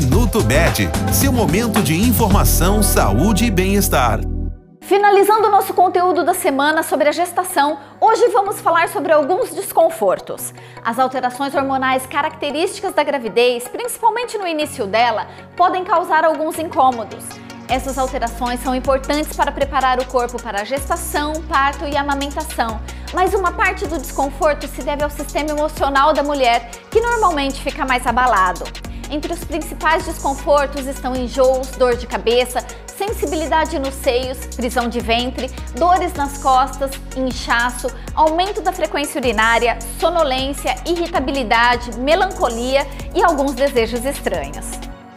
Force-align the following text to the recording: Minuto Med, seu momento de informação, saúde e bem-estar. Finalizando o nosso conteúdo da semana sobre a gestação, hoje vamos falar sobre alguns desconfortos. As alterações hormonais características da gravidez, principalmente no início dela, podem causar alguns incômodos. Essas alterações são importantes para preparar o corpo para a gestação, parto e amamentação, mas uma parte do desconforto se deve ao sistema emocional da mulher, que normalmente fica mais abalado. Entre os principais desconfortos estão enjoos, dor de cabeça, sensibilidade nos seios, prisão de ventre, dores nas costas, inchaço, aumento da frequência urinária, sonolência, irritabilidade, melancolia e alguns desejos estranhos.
Minuto 0.00 0.44
Med, 0.44 0.88
seu 1.12 1.32
momento 1.32 1.82
de 1.82 1.92
informação, 1.92 2.84
saúde 2.84 3.46
e 3.46 3.50
bem-estar. 3.50 4.20
Finalizando 4.80 5.48
o 5.48 5.50
nosso 5.50 5.74
conteúdo 5.74 6.24
da 6.24 6.34
semana 6.34 6.84
sobre 6.84 7.08
a 7.08 7.12
gestação, 7.12 7.76
hoje 8.00 8.28
vamos 8.28 8.60
falar 8.60 8.88
sobre 8.90 9.12
alguns 9.12 9.50
desconfortos. 9.50 10.54
As 10.84 11.00
alterações 11.00 11.52
hormonais 11.52 12.06
características 12.06 12.94
da 12.94 13.02
gravidez, 13.02 13.66
principalmente 13.66 14.38
no 14.38 14.46
início 14.46 14.86
dela, 14.86 15.26
podem 15.56 15.82
causar 15.82 16.24
alguns 16.24 16.60
incômodos. 16.60 17.24
Essas 17.68 17.98
alterações 17.98 18.62
são 18.62 18.76
importantes 18.76 19.36
para 19.36 19.50
preparar 19.50 19.98
o 19.98 20.06
corpo 20.06 20.40
para 20.40 20.60
a 20.60 20.64
gestação, 20.64 21.32
parto 21.48 21.84
e 21.84 21.96
amamentação, 21.96 22.80
mas 23.12 23.34
uma 23.34 23.50
parte 23.50 23.84
do 23.84 23.98
desconforto 23.98 24.68
se 24.68 24.80
deve 24.80 25.02
ao 25.02 25.10
sistema 25.10 25.50
emocional 25.50 26.12
da 26.12 26.22
mulher, 26.22 26.70
que 26.88 27.00
normalmente 27.00 27.60
fica 27.60 27.84
mais 27.84 28.06
abalado. 28.06 28.62
Entre 29.10 29.32
os 29.32 29.42
principais 29.42 30.04
desconfortos 30.04 30.86
estão 30.86 31.16
enjoos, 31.16 31.68
dor 31.72 31.96
de 31.96 32.06
cabeça, 32.06 32.64
sensibilidade 32.86 33.78
nos 33.78 33.94
seios, 33.94 34.38
prisão 34.54 34.88
de 34.88 35.00
ventre, 35.00 35.48
dores 35.76 36.12
nas 36.12 36.38
costas, 36.42 36.90
inchaço, 37.16 37.88
aumento 38.14 38.60
da 38.60 38.72
frequência 38.72 39.18
urinária, 39.18 39.78
sonolência, 39.98 40.74
irritabilidade, 40.86 41.98
melancolia 41.98 42.86
e 43.14 43.22
alguns 43.22 43.54
desejos 43.54 44.04
estranhos. 44.04 44.97